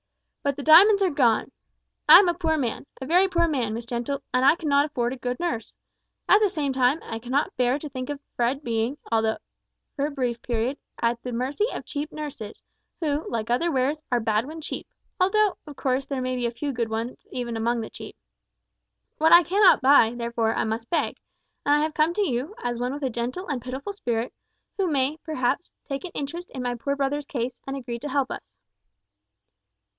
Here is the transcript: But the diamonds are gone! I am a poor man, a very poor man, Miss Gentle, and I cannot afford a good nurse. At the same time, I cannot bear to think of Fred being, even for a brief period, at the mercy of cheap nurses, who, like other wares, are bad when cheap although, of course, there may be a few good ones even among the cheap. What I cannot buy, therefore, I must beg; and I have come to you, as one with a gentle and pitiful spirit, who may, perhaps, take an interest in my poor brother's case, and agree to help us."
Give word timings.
But 0.41 0.55
the 0.55 0.63
diamonds 0.63 1.03
are 1.03 1.11
gone! 1.11 1.51
I 2.09 2.17
am 2.17 2.27
a 2.27 2.33
poor 2.33 2.57
man, 2.57 2.87
a 2.99 3.05
very 3.05 3.27
poor 3.27 3.47
man, 3.47 3.75
Miss 3.75 3.85
Gentle, 3.85 4.23
and 4.33 4.43
I 4.43 4.55
cannot 4.55 4.87
afford 4.87 5.13
a 5.13 5.17
good 5.17 5.39
nurse. 5.39 5.75
At 6.27 6.39
the 6.41 6.49
same 6.49 6.73
time, 6.73 6.99
I 7.03 7.19
cannot 7.19 7.55
bear 7.57 7.77
to 7.77 7.87
think 7.87 8.09
of 8.09 8.19
Fred 8.35 8.63
being, 8.63 8.97
even 9.13 9.37
for 9.95 10.07
a 10.07 10.09
brief 10.09 10.41
period, 10.41 10.79
at 10.99 11.21
the 11.21 11.31
mercy 11.31 11.65
of 11.71 11.85
cheap 11.85 12.11
nurses, 12.11 12.63
who, 12.99 13.29
like 13.29 13.51
other 13.51 13.71
wares, 13.71 14.01
are 14.11 14.19
bad 14.19 14.47
when 14.47 14.59
cheap 14.59 14.87
although, 15.19 15.59
of 15.67 15.75
course, 15.75 16.07
there 16.07 16.23
may 16.23 16.35
be 16.35 16.47
a 16.47 16.51
few 16.51 16.73
good 16.73 16.89
ones 16.89 17.23
even 17.31 17.55
among 17.55 17.81
the 17.81 17.91
cheap. 17.91 18.17
What 19.19 19.31
I 19.31 19.43
cannot 19.43 19.81
buy, 19.83 20.15
therefore, 20.17 20.55
I 20.55 20.63
must 20.63 20.89
beg; 20.89 21.17
and 21.63 21.75
I 21.75 21.81
have 21.83 21.93
come 21.93 22.15
to 22.15 22.27
you, 22.27 22.55
as 22.63 22.79
one 22.79 22.91
with 22.91 23.03
a 23.03 23.11
gentle 23.11 23.47
and 23.47 23.61
pitiful 23.61 23.93
spirit, 23.93 24.33
who 24.77 24.87
may, 24.89 25.17
perhaps, 25.17 25.71
take 25.87 26.03
an 26.05 26.11
interest 26.15 26.49
in 26.49 26.63
my 26.63 26.73
poor 26.73 26.95
brother's 26.95 27.27
case, 27.27 27.61
and 27.67 27.77
agree 27.77 27.99
to 27.99 28.09
help 28.09 28.31
us." 28.31 28.51